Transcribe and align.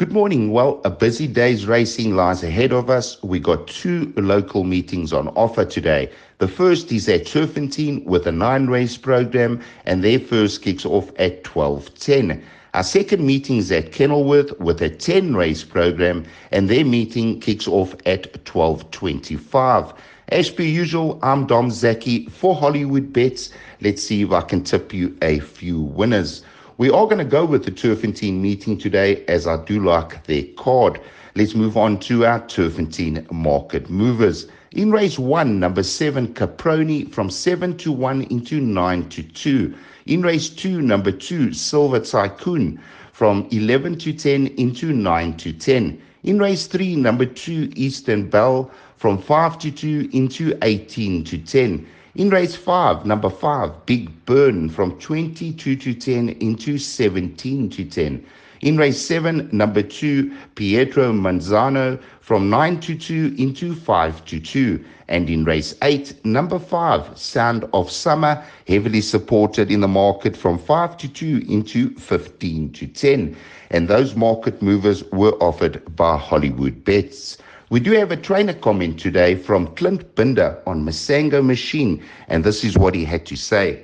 Good 0.00 0.12
morning. 0.12 0.50
Well, 0.50 0.80
a 0.86 0.88
busy 0.88 1.26
day's 1.26 1.66
racing 1.66 2.16
lies 2.16 2.42
ahead 2.42 2.72
of 2.72 2.88
us. 2.88 3.22
We 3.22 3.38
got 3.38 3.66
two 3.66 4.14
local 4.16 4.64
meetings 4.64 5.12
on 5.12 5.28
offer 5.28 5.66
today. 5.66 6.10
The 6.38 6.48
first 6.48 6.90
is 6.90 7.06
at 7.06 7.26
Turffontein 7.26 8.06
with 8.06 8.26
a 8.26 8.32
nine 8.32 8.68
race 8.68 8.96
program, 8.96 9.60
and 9.84 10.02
their 10.02 10.18
first 10.18 10.62
kicks 10.62 10.86
off 10.86 11.10
at 11.18 11.44
12:10. 11.44 12.42
Our 12.72 12.82
second 12.82 13.26
meeting 13.26 13.58
is 13.58 13.70
at 13.70 13.92
Kenilworth 13.92 14.58
with 14.58 14.80
a 14.80 14.88
10 14.88 15.36
race 15.36 15.64
program, 15.64 16.24
and 16.50 16.70
their 16.70 16.86
meeting 16.86 17.38
kicks 17.38 17.68
off 17.68 17.94
at 18.06 18.42
12:25. 18.46 19.92
As 20.30 20.48
per 20.48 20.62
usual, 20.62 21.18
I'm 21.22 21.44
Dom 21.46 21.70
Zaki 21.70 22.24
for 22.30 22.54
Hollywood 22.54 23.12
Bets. 23.12 23.50
Let's 23.82 24.02
see 24.02 24.22
if 24.22 24.32
I 24.32 24.40
can 24.40 24.64
tip 24.64 24.94
you 24.94 25.14
a 25.20 25.40
few 25.40 25.78
winners. 25.78 26.42
We 26.80 26.88
are 26.88 27.04
going 27.04 27.18
to 27.18 27.26
go 27.26 27.44
with 27.44 27.66
the 27.66 27.70
Turffontein 27.70 28.40
meeting 28.40 28.78
today 28.78 29.22
as 29.26 29.46
I 29.46 29.62
do 29.66 29.84
like 29.84 30.24
their 30.24 30.44
card. 30.56 30.98
Let's 31.34 31.54
move 31.54 31.76
on 31.76 31.98
to 31.98 32.24
our 32.24 32.40
Turffontein 32.40 33.30
market 33.30 33.90
movers. 33.90 34.46
In 34.72 34.90
race 34.90 35.18
one, 35.18 35.60
number 35.60 35.82
seven, 35.82 36.32
Caproni 36.32 37.12
from 37.12 37.28
seven 37.28 37.76
to 37.76 37.92
one 37.92 38.22
into 38.30 38.62
nine 38.62 39.10
to 39.10 39.22
two. 39.22 39.74
In 40.06 40.22
race 40.22 40.48
two, 40.48 40.80
number 40.80 41.12
two, 41.12 41.52
Silver 41.52 42.00
Tycoon 42.00 42.80
from 43.12 43.46
11 43.50 43.98
to 43.98 44.14
10 44.14 44.46
into 44.46 44.94
9 44.94 45.36
to 45.36 45.52
10. 45.52 46.00
In 46.22 46.38
race 46.38 46.66
three, 46.66 46.96
number 46.96 47.26
two, 47.26 47.70
Eastern 47.76 48.30
Bell 48.30 48.70
from 48.96 49.18
5 49.18 49.58
to 49.58 49.70
2 49.70 50.08
into 50.14 50.56
18 50.62 51.24
to 51.24 51.36
10. 51.36 51.86
In 52.16 52.28
race 52.28 52.56
5, 52.56 53.06
number 53.06 53.30
5, 53.30 53.86
Big 53.86 54.10
Burn 54.26 54.68
from 54.68 54.98
22 54.98 55.76
to 55.76 55.94
10 55.94 56.30
into 56.40 56.76
17 56.76 57.70
to 57.70 57.84
10. 57.84 58.26
In 58.62 58.76
race 58.76 59.00
7, 59.00 59.48
number 59.52 59.80
2, 59.80 60.36
Pietro 60.56 61.12
Manzano 61.12 62.00
from 62.20 62.50
9 62.50 62.80
to 62.80 62.98
2 62.98 63.36
into 63.38 63.76
5 63.76 64.24
to 64.24 64.40
2. 64.40 64.84
And 65.06 65.30
in 65.30 65.44
race 65.44 65.76
8, 65.82 66.24
number 66.24 66.58
5, 66.58 67.16
Sound 67.16 67.68
of 67.72 67.92
Summer, 67.92 68.42
heavily 68.66 69.02
supported 69.02 69.70
in 69.70 69.80
the 69.80 69.88
market 69.88 70.36
from 70.36 70.58
5 70.58 70.96
to 70.96 71.08
2 71.08 71.44
into 71.48 71.94
15 71.94 72.72
to 72.72 72.86
10. 72.88 73.36
And 73.70 73.86
those 73.86 74.16
market 74.16 74.60
movers 74.60 75.04
were 75.12 75.36
offered 75.40 75.80
by 75.94 76.16
Hollywood 76.16 76.84
Bets. 76.84 77.38
We 77.70 77.78
do 77.78 77.92
have 77.92 78.10
a 78.10 78.16
trainer 78.16 78.52
comment 78.52 78.98
today 78.98 79.36
from 79.36 79.68
Clint 79.76 80.16
Binda 80.16 80.60
on 80.66 80.84
Masango 80.84 81.40
Machine, 81.40 82.02
and 82.26 82.42
this 82.42 82.64
is 82.64 82.76
what 82.76 82.96
he 82.96 83.04
had 83.04 83.24
to 83.26 83.36
say. 83.36 83.80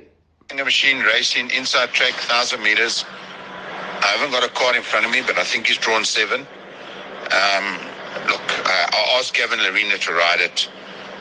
Masango 0.48 0.64
Machine 0.64 0.98
racing 1.04 1.52
inside 1.52 1.90
track, 1.90 2.14
1,000 2.14 2.60
meters. 2.64 3.04
I 4.02 4.06
haven't 4.06 4.32
got 4.32 4.42
a 4.42 4.52
card 4.52 4.74
in 4.74 4.82
front 4.82 5.06
of 5.06 5.12
me, 5.12 5.22
but 5.24 5.38
I 5.38 5.44
think 5.44 5.68
he's 5.68 5.78
drawn 5.78 6.04
seven. 6.04 6.40
Um, 7.30 7.78
look, 8.26 8.42
I'll 8.66 9.20
ask 9.20 9.32
Gavin 9.32 9.60
Lerena 9.60 10.00
to 10.00 10.12
ride 10.12 10.40
it 10.40 10.68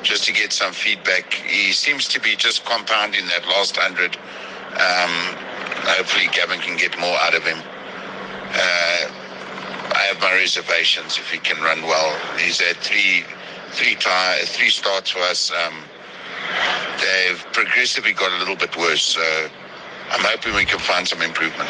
just 0.02 0.24
to 0.26 0.34
get 0.34 0.52
some 0.52 0.74
feedback. 0.74 1.36
He 1.36 1.72
seems 1.72 2.08
to 2.08 2.20
be 2.20 2.36
just 2.36 2.66
compounding 2.66 3.28
that 3.28 3.46
last 3.46 3.78
100. 3.78 4.18
Um, 4.18 5.38
hopefully, 5.86 6.30
Gavin 6.34 6.60
can 6.62 6.78
get 6.78 6.98
more 7.00 7.16
out 7.22 7.36
of 7.36 7.44
him. 7.44 7.60
Uh, 8.58 9.15
I 9.96 10.04
have 10.12 10.20
my 10.20 10.34
reservations 10.34 11.18
if 11.18 11.32
he 11.32 11.38
can 11.38 11.64
run 11.64 11.82
well. 11.84 12.20
He's 12.38 12.60
had 12.60 12.76
three, 12.78 13.24
three, 13.72 13.96
tire, 13.96 14.44
three 14.44 14.70
starts 14.70 15.12
for 15.12 15.20
us. 15.20 15.52
Um, 15.52 15.74
they've 17.00 17.46
progressively 17.54 18.12
got 18.12 18.30
a 18.34 18.38
little 18.40 18.58
bit 18.58 18.76
worse. 18.76 19.04
So 19.04 19.22
I'm 20.12 20.26
hoping 20.26 20.54
we 20.54 20.66
can 20.66 20.80
find 20.80 21.08
some 21.08 21.22
improvement. 21.22 21.70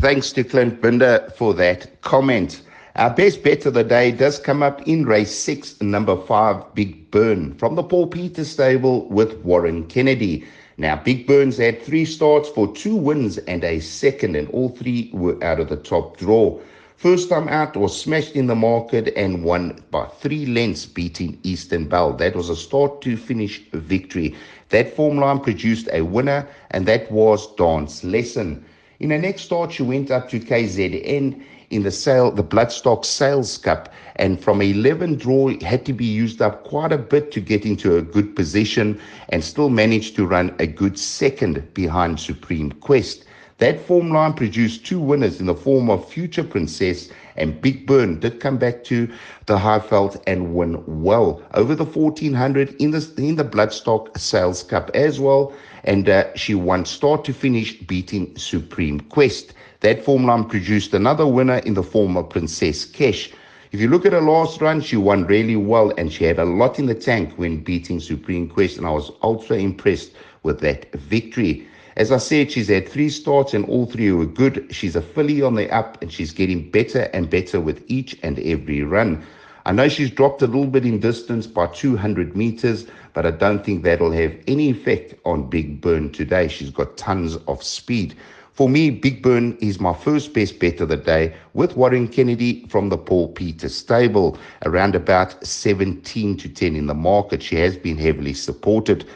Thanks 0.00 0.32
to 0.32 0.44
Clint 0.44 0.80
Binda 0.80 1.30
for 1.36 1.52
that 1.54 2.00
comment. 2.00 2.62
Our 2.96 3.10
best 3.10 3.42
bet 3.42 3.66
of 3.66 3.74
the 3.74 3.84
day 3.84 4.12
does 4.12 4.38
come 4.38 4.62
up 4.62 4.80
in 4.88 5.04
race 5.04 5.36
six, 5.36 5.78
number 5.82 6.16
five, 6.22 6.74
Big 6.74 7.10
Burn, 7.10 7.54
from 7.58 7.74
the 7.74 7.82
Paul 7.82 8.06
Peters 8.06 8.48
stable 8.48 9.06
with 9.10 9.34
Warren 9.44 9.86
Kennedy. 9.88 10.46
Now, 10.78 10.96
Big 10.96 11.26
Burns 11.26 11.58
had 11.58 11.82
three 11.82 12.06
starts 12.06 12.48
for 12.48 12.72
two 12.74 12.96
wins 12.96 13.36
and 13.38 13.62
a 13.62 13.80
second, 13.80 14.36
and 14.36 14.48
all 14.48 14.70
three 14.70 15.10
were 15.12 15.42
out 15.44 15.60
of 15.60 15.68
the 15.68 15.76
top 15.76 16.16
draw. 16.16 16.58
First 16.96 17.28
time 17.28 17.46
out 17.48 17.76
was 17.76 18.00
smashed 18.00 18.36
in 18.36 18.46
the 18.46 18.54
market 18.54 19.12
and 19.16 19.44
won 19.44 19.78
by 19.90 20.06
three 20.06 20.46
lengths, 20.46 20.86
beating 20.86 21.38
Eastern 21.42 21.88
Bell. 21.88 22.14
That 22.14 22.34
was 22.34 22.48
a 22.48 22.56
start 22.56 23.02
to 23.02 23.18
finish 23.18 23.60
victory. 23.74 24.34
That 24.70 24.96
form 24.96 25.18
line 25.18 25.40
produced 25.40 25.90
a 25.92 26.00
winner, 26.00 26.48
and 26.70 26.86
that 26.86 27.12
was 27.12 27.54
Dance 27.56 28.02
Lesson. 28.02 28.64
In 28.98 29.10
the 29.10 29.18
next 29.18 29.42
start, 29.42 29.72
she 29.72 29.82
went 29.82 30.10
up 30.10 30.30
to 30.30 30.40
KZN 30.40 31.42
in 31.68 31.82
the 31.82 31.90
sale, 31.90 32.30
the 32.30 32.42
Bloodstock 32.42 33.04
Sales 33.04 33.58
Cup, 33.58 33.92
and 34.16 34.42
from 34.42 34.62
11 34.62 35.16
draw 35.16 35.50
had 35.60 35.84
to 35.84 35.92
be 35.92 36.06
used 36.06 36.40
up 36.40 36.64
quite 36.64 36.92
a 36.92 36.98
bit 36.98 37.30
to 37.32 37.40
get 37.40 37.66
into 37.66 37.98
a 37.98 38.02
good 38.02 38.34
position, 38.34 38.98
and 39.28 39.44
still 39.44 39.68
managed 39.68 40.16
to 40.16 40.26
run 40.26 40.56
a 40.58 40.66
good 40.66 40.98
second 40.98 41.74
behind 41.74 42.18
Supreme 42.18 42.72
Quest. 42.72 43.26
That 43.58 43.80
form 43.80 44.10
line 44.10 44.34
produced 44.34 44.84
two 44.84 45.00
winners 45.00 45.40
in 45.40 45.46
the 45.46 45.54
form 45.54 45.88
of 45.88 46.06
Future 46.06 46.44
Princess 46.44 47.08
and 47.36 47.58
Big 47.58 47.86
Burn 47.86 48.20
did 48.20 48.38
come 48.38 48.58
back 48.58 48.84
to 48.84 49.08
the 49.46 49.56
Highveld 49.56 50.22
and 50.26 50.54
win 50.54 50.82
well 50.86 51.40
over 51.54 51.74
the 51.74 51.84
1400 51.84 52.74
in 52.82 52.90
the 52.90 53.14
in 53.16 53.36
the 53.36 53.44
Bloodstock 53.44 54.18
Sales 54.18 54.62
Cup 54.62 54.90
as 54.94 55.18
well, 55.18 55.54
and 55.84 56.06
uh, 56.06 56.34
she 56.34 56.54
won 56.54 56.84
start 56.84 57.24
to 57.24 57.32
finish, 57.32 57.78
beating 57.80 58.36
Supreme 58.36 59.00
Quest. 59.00 59.54
That 59.80 60.04
form 60.04 60.26
line 60.26 60.44
produced 60.44 60.92
another 60.92 61.26
winner 61.26 61.58
in 61.58 61.72
the 61.72 61.82
form 61.82 62.18
of 62.18 62.28
Princess 62.28 62.84
Kesh. 62.84 63.32
If 63.72 63.80
you 63.80 63.88
look 63.88 64.04
at 64.04 64.12
her 64.12 64.20
last 64.20 64.60
run, 64.60 64.82
she 64.82 64.98
won 64.98 65.24
really 65.26 65.56
well 65.56 65.94
and 65.96 66.12
she 66.12 66.24
had 66.24 66.38
a 66.38 66.44
lot 66.44 66.78
in 66.78 66.84
the 66.84 66.94
tank 66.94 67.32
when 67.36 67.62
beating 67.64 68.00
Supreme 68.00 68.48
Quest, 68.50 68.76
and 68.76 68.86
I 68.86 68.90
was 68.90 69.12
ultra 69.22 69.56
impressed 69.56 70.12
with 70.42 70.60
that 70.60 70.92
victory. 70.92 71.66
As 71.96 72.12
I 72.12 72.18
said, 72.18 72.52
she's 72.52 72.68
had 72.68 72.86
three 72.86 73.08
starts 73.08 73.54
and 73.54 73.64
all 73.64 73.86
three 73.86 74.12
were 74.12 74.26
good. 74.26 74.66
She's 74.70 74.96
a 74.96 75.00
filly 75.00 75.40
on 75.40 75.54
the 75.54 75.70
up 75.70 76.02
and 76.02 76.12
she's 76.12 76.30
getting 76.30 76.70
better 76.70 77.08
and 77.14 77.30
better 77.30 77.58
with 77.58 77.82
each 77.86 78.18
and 78.22 78.38
every 78.40 78.82
run. 78.82 79.24
I 79.64 79.72
know 79.72 79.88
she's 79.88 80.10
dropped 80.10 80.42
a 80.42 80.46
little 80.46 80.66
bit 80.66 80.84
in 80.84 81.00
distance 81.00 81.46
by 81.46 81.68
200 81.68 82.36
meters, 82.36 82.86
but 83.14 83.24
I 83.24 83.30
don't 83.30 83.64
think 83.64 83.82
that'll 83.82 84.12
have 84.12 84.36
any 84.46 84.68
effect 84.70 85.14
on 85.24 85.48
Big 85.48 85.80
Burn 85.80 86.12
today. 86.12 86.48
She's 86.48 86.68
got 86.68 86.98
tons 86.98 87.36
of 87.48 87.62
speed. 87.62 88.14
For 88.52 88.68
me, 88.68 88.90
Big 88.90 89.22
Burn 89.22 89.56
is 89.62 89.80
my 89.80 89.94
first 89.94 90.34
best 90.34 90.58
bet 90.58 90.80
of 90.80 90.90
the 90.90 90.98
day 90.98 91.34
with 91.54 91.76
Warren 91.78 92.08
Kennedy 92.08 92.66
from 92.68 92.90
the 92.90 92.98
Paul 92.98 93.28
Peter 93.28 93.70
stable, 93.70 94.36
around 94.66 94.94
about 94.94 95.44
17 95.46 96.36
to 96.36 96.48
10 96.48 96.76
in 96.76 96.88
the 96.88 96.94
market. 96.94 97.42
She 97.42 97.56
has 97.56 97.78
been 97.78 97.96
heavily 97.96 98.34
supported. 98.34 99.06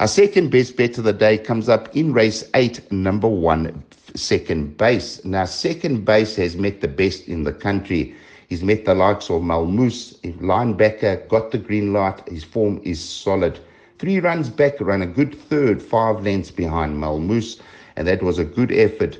Our 0.00 0.08
second 0.08 0.50
best 0.50 0.78
bet 0.78 0.96
of 0.96 1.04
the 1.04 1.12
day 1.12 1.36
comes 1.36 1.68
up 1.68 1.94
in 1.94 2.14
race 2.14 2.42
eight, 2.54 2.90
number 2.90 3.28
one, 3.28 3.84
second 4.14 4.78
base. 4.78 5.22
Now, 5.26 5.44
second 5.44 6.06
base 6.06 6.36
has 6.36 6.56
met 6.56 6.80
the 6.80 6.88
best 6.88 7.28
in 7.28 7.44
the 7.44 7.52
country. 7.52 8.14
He's 8.48 8.62
met 8.62 8.86
the 8.86 8.94
likes 8.94 9.28
of 9.28 9.42
Malmoose, 9.42 10.14
linebacker, 10.40 11.28
got 11.28 11.50
the 11.50 11.58
green 11.58 11.92
light. 11.92 12.26
His 12.26 12.42
form 12.42 12.80
is 12.82 12.98
solid. 12.98 13.60
Three 13.98 14.20
runs 14.20 14.48
back, 14.48 14.80
ran 14.80 15.02
a 15.02 15.06
good 15.06 15.38
third, 15.38 15.82
five 15.82 16.24
lengths 16.24 16.50
behind 16.50 16.96
Malmoose, 16.96 17.60
and 17.96 18.08
that 18.08 18.22
was 18.22 18.38
a 18.38 18.44
good 18.46 18.72
effort 18.72 19.18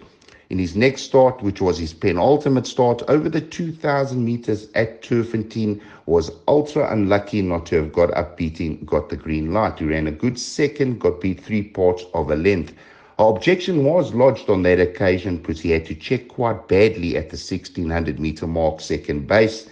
in 0.50 0.58
his 0.58 0.74
next 0.74 1.02
start, 1.02 1.40
which 1.42 1.60
was 1.60 1.78
his 1.78 1.94
penultimate 1.94 2.66
start 2.66 3.02
over 3.06 3.28
the 3.28 3.40
2,000 3.40 4.24
meters 4.24 4.66
at 4.74 5.00
Turffontein, 5.00 5.80
was 6.06 6.32
ultra 6.48 6.92
unlucky 6.92 7.40
not 7.40 7.66
to 7.66 7.76
have 7.76 7.92
got 7.92 8.12
up 8.16 8.36
beating, 8.36 8.84
got 8.84 9.08
the 9.08 9.16
green 9.16 9.52
light. 9.52 9.78
He 9.78 9.84
ran 9.84 10.08
a 10.08 10.12
good 10.12 10.38
second, 10.38 11.00
got 11.00 11.20
beat 11.20 11.40
three 11.40 11.62
parts 11.62 12.04
of 12.14 12.32
a 12.32 12.36
length. 12.36 12.74
Our 13.20 13.30
objection 13.30 13.84
was 13.84 14.12
lodged 14.12 14.50
on 14.50 14.62
that 14.64 14.80
occasion 14.80 15.36
because 15.36 15.60
he 15.60 15.70
had 15.70 15.86
to 15.86 15.94
check 15.94 16.26
quite 16.26 16.66
badly 16.66 17.16
at 17.16 17.30
the 17.30 17.36
1600 17.36 18.18
meter 18.18 18.48
mark, 18.48 18.80
second 18.80 19.28
base, 19.28 19.68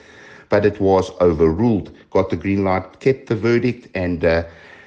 but 0.49 0.65
it 0.65 0.81
was 0.81 1.11
overruled. 1.21 1.91
Got 2.11 2.31
the 2.31 2.37
green 2.37 2.63
light, 2.63 3.01
kept 3.01 3.27
the 3.27 3.35
verdict, 3.35 3.89
and 3.97 4.25
uh, 4.25 4.45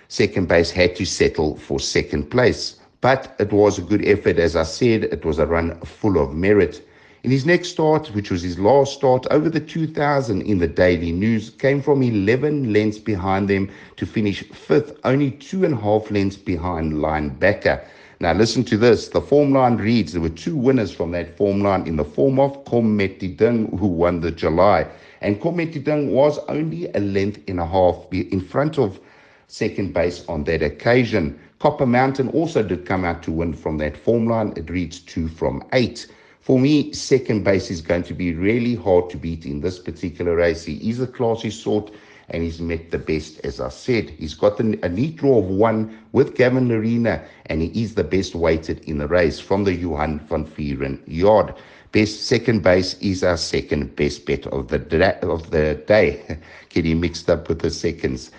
second 0.08 0.48
base 0.48 0.72
had 0.72 0.96
to 0.96 1.06
settle 1.06 1.58
for 1.58 1.80
second 1.80 2.32
place. 2.32 2.81
But 3.02 3.36
it 3.40 3.52
was 3.52 3.80
a 3.80 3.82
good 3.82 4.06
effort. 4.06 4.38
As 4.38 4.56
I 4.56 4.64
said, 4.64 5.06
it 5.06 5.26
was 5.26 5.40
a 5.40 5.48
run 5.48 5.80
full 5.82 6.18
of 6.22 6.36
merit. 6.36 6.88
In 7.24 7.30
his 7.30 7.46
next 7.46 7.70
start, 7.70 8.08
which 8.16 8.32
was 8.32 8.42
his 8.42 8.58
last 8.58 8.94
start 8.94 9.28
over 9.30 9.50
the 9.50 9.60
2000 9.60 10.42
in 10.42 10.58
the 10.58 10.68
Daily 10.68 11.12
News, 11.12 11.52
came 11.52 11.82
from 11.82 12.02
11 12.02 12.74
lengths 12.74 12.98
behind 12.98 13.48
them 13.48 13.70
to 13.98 14.06
finish 14.06 14.44
fifth, 14.50 15.00
only 15.04 15.32
two 15.32 15.66
and 15.66 15.76
a 15.76 15.78
half 15.78 16.10
lengths 16.10 16.38
behind 16.38 16.94
linebacker. 16.94 17.84
Now 18.20 18.34
listen 18.34 18.64
to 18.66 18.78
this. 18.78 19.08
The 19.08 19.22
form 19.22 19.52
line 19.52 19.78
reads 19.78 20.14
there 20.14 20.22
were 20.22 20.30
two 20.30 20.56
winners 20.56 20.92
from 20.92 21.12
that 21.12 21.36
form 21.38 21.62
line 21.62 21.88
in 21.88 21.96
the 21.96 22.06
form 22.06 22.40
of 22.40 22.64
Kometidung, 22.66 23.80
who 23.80 23.88
won 23.88 24.22
the 24.22 24.32
July. 24.32 24.88
And 25.22 25.42
Kometidung 25.42 26.10
was 26.10 26.38
only 26.48 26.92
a 26.94 27.00
length 27.00 27.42
and 27.48 27.60
a 27.60 27.66
half 27.66 28.06
in 28.12 28.42
front 28.42 28.78
of 28.78 29.00
second 29.48 29.94
base 29.94 30.24
on 30.28 30.44
that 30.46 30.62
occasion. 30.62 31.40
Copper 31.62 31.86
Mountain 31.86 32.30
also 32.30 32.64
did 32.64 32.88
come 32.88 33.06
out 33.06 33.22
to 33.22 33.32
win 33.32 33.54
from 33.54 33.78
that 33.78 33.96
form 33.96 34.26
line. 34.26 34.52
It 34.56 34.68
reads 34.72 35.00
two 35.00 35.28
from 35.28 35.64
eight. 35.74 36.08
For 36.40 36.58
me, 36.58 36.92
second 36.92 37.44
base 37.44 37.70
is 37.70 37.82
going 37.82 38.02
to 38.06 38.16
be 38.16 38.34
really 38.34 38.74
hard 38.74 39.12
to 39.12 39.18
beat 39.18 39.46
in 39.46 39.62
this 39.62 39.78
particular 39.78 40.36
race. 40.36 40.66
He 40.66 40.90
is 40.90 41.00
a 41.00 41.06
classy 41.06 41.52
sort 41.52 41.92
and 42.32 42.42
he's 42.42 42.60
met 42.60 42.90
the 42.90 42.98
best, 42.98 43.42
as 43.44 43.60
I 43.60 43.70
said. 43.70 44.10
He's 44.10 44.34
got 44.34 44.60
a, 44.60 44.80
a 44.84 44.90
neat 44.90 45.18
draw 45.18 45.38
of 45.38 45.46
one 45.46 46.00
with 46.14 46.34
Gavin 46.34 46.68
Lerena, 46.68 47.24
and 47.46 47.62
he 47.62 47.84
is 47.84 47.94
the 47.94 48.04
best 48.04 48.34
weighted 48.34 48.80
in 48.86 48.98
the 48.98 49.08
race 49.08 49.40
from 49.40 49.64
the 49.64 49.76
Johan 49.76 50.18
van 50.18 50.48
Vuuren 50.48 51.00
yard. 51.06 51.54
Best 51.92 52.24
second 52.24 52.64
base 52.64 52.96
is 53.02 53.24
our 53.24 53.38
second 53.38 53.96
best 53.96 54.26
bet 54.26 54.48
of 54.48 54.70
the 54.70 54.80
of 55.22 55.52
the 55.52 55.76
day. 55.86 56.40
Getting 56.70 57.02
mixed 57.02 57.30
up 57.30 57.50
with 57.50 57.60
the 57.60 57.70
seconds. 57.70 58.32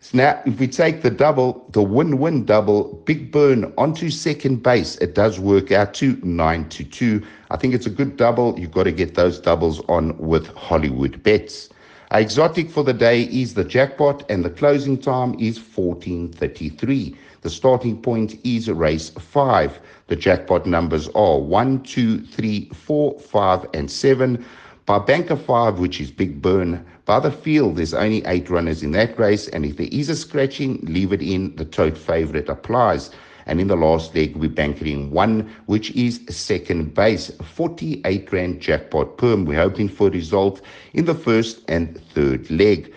So 0.00 0.16
now, 0.16 0.40
if 0.46 0.60
we 0.60 0.68
take 0.68 1.02
the 1.02 1.10
double, 1.10 1.66
the 1.70 1.82
win-win 1.82 2.44
double, 2.44 3.02
Big 3.04 3.32
Burn 3.32 3.72
onto 3.76 4.10
second 4.10 4.62
base, 4.62 4.96
it 4.98 5.14
does 5.14 5.40
work 5.40 5.72
out 5.72 5.92
to 5.94 6.18
nine 6.22 6.68
to 6.68 6.84
two. 6.84 7.26
I 7.50 7.56
think 7.56 7.74
it's 7.74 7.86
a 7.86 7.90
good 7.90 8.16
double. 8.16 8.58
You've 8.58 8.70
got 8.70 8.84
to 8.84 8.92
get 8.92 9.16
those 9.16 9.40
doubles 9.40 9.80
on 9.88 10.16
with 10.18 10.46
Hollywood 10.54 11.22
bets. 11.24 11.68
Our 12.12 12.20
exotic 12.20 12.70
for 12.70 12.84
the 12.84 12.94
day 12.94 13.24
is 13.24 13.54
the 13.54 13.64
jackpot, 13.64 14.24
and 14.30 14.44
the 14.44 14.50
closing 14.50 14.98
time 14.98 15.34
is 15.38 15.58
14:33. 15.58 17.16
The 17.42 17.50
starting 17.50 18.00
point 18.00 18.38
is 18.44 18.70
race 18.70 19.10
five. 19.10 19.80
The 20.06 20.16
jackpot 20.16 20.64
numbers 20.64 21.08
are 21.14 21.38
one, 21.38 21.82
two, 21.82 22.20
three, 22.20 22.70
four, 22.72 23.18
five, 23.18 23.66
and 23.74 23.90
seven. 23.90 24.44
By 24.88 24.98
Banker 24.98 25.36
5, 25.36 25.80
which 25.80 26.00
is 26.00 26.10
Big 26.10 26.40
Burn, 26.40 26.82
by 27.04 27.20
the 27.20 27.30
field, 27.30 27.76
there's 27.76 27.92
only 27.92 28.24
eight 28.24 28.48
runners 28.48 28.82
in 28.82 28.92
that 28.92 29.18
race, 29.18 29.46
and 29.48 29.66
if 29.66 29.76
there 29.76 29.90
is 29.92 30.08
a 30.08 30.16
scratching, 30.16 30.78
leave 30.80 31.12
it 31.12 31.20
in. 31.20 31.54
The 31.56 31.66
tote 31.66 31.98
favorite 31.98 32.48
applies. 32.48 33.10
And 33.44 33.60
in 33.60 33.68
the 33.68 33.76
last 33.76 34.14
leg, 34.14 34.34
we 34.36 34.48
bank 34.48 34.80
it 34.80 34.86
in 34.86 35.10
one, 35.10 35.54
which 35.66 35.90
is 35.90 36.22
second 36.30 36.94
base, 36.94 37.30
48 37.54 38.32
Rand 38.32 38.60
jackpot 38.62 39.18
perm. 39.18 39.44
We're 39.44 39.60
hoping 39.60 39.90
for 39.90 40.06
a 40.06 40.10
result 40.10 40.62
in 40.94 41.04
the 41.04 41.14
first 41.14 41.60
and 41.68 42.00
third 42.14 42.50
leg. 42.50 42.90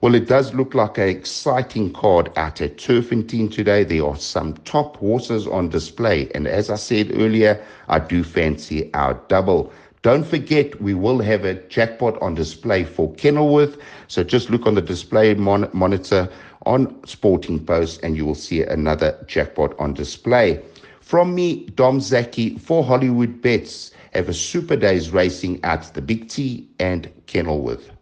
Well, 0.00 0.14
it 0.14 0.28
does 0.28 0.54
look 0.54 0.74
like 0.74 0.96
an 0.98 1.08
exciting 1.08 1.92
card 1.92 2.30
out 2.36 2.60
at 2.60 2.76
Turffontein 2.76 3.50
today. 3.52 3.82
There 3.82 4.04
are 4.04 4.16
some 4.16 4.54
top 4.58 4.96
horses 4.96 5.48
on 5.48 5.70
display. 5.70 6.28
And 6.36 6.46
as 6.46 6.70
I 6.70 6.76
said 6.76 7.10
earlier, 7.14 7.64
I 7.88 7.98
do 7.98 8.22
fancy 8.22 8.92
our 8.94 9.14
double. 9.26 9.72
Don't 10.02 10.24
forget, 10.26 10.80
we 10.82 10.94
will 10.94 11.20
have 11.20 11.44
a 11.44 11.54
jackpot 11.68 12.20
on 12.20 12.34
display 12.34 12.82
for 12.82 13.14
Kenilworth. 13.14 13.78
So 14.08 14.24
just 14.24 14.50
look 14.50 14.66
on 14.66 14.74
the 14.74 14.82
display 14.82 15.32
mon- 15.34 15.70
monitor 15.72 16.28
on 16.66 17.04
Sporting 17.06 17.64
Post 17.64 18.02
and 18.02 18.16
you 18.16 18.26
will 18.26 18.34
see 18.34 18.62
another 18.62 19.16
jackpot 19.28 19.78
on 19.78 19.94
display. 19.94 20.60
From 21.00 21.36
me, 21.36 21.66
Dom 21.76 22.00
Zaki 22.00 22.58
for 22.58 22.82
Hollywood 22.82 23.40
Bets. 23.42 23.92
Have 24.12 24.28
a 24.28 24.34
super 24.34 24.76
days 24.76 25.10
racing 25.10 25.60
at 25.64 25.94
the 25.94 26.02
Big 26.02 26.28
T 26.28 26.68
and 26.80 27.08
Kenilworth. 27.26 27.92